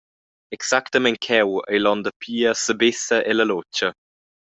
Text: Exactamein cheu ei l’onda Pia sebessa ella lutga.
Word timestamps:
Exactamein 0.55 1.17
cheu 1.25 1.49
ei 1.73 1.79
l’onda 1.81 2.11
Pia 2.21 2.51
sebessa 2.63 3.17
ella 3.31 3.45
lutga. 3.51 3.87